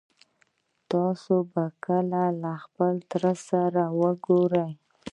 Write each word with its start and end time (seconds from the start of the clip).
تاسو 0.91 1.35
به 1.51 1.63
کله 1.85 2.23
خپل 2.63 2.93
تره 3.09 3.33
سره 3.47 3.83
وګورئ 3.99 4.71